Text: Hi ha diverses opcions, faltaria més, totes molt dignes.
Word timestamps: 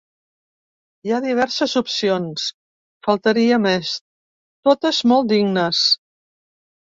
Hi 1.07 1.11
ha 1.11 1.19
diverses 1.25 1.75
opcions, 1.81 2.45
faltaria 3.09 3.59
més, 3.67 3.93
totes 4.71 5.03
molt 5.13 5.31
dignes. 5.35 5.85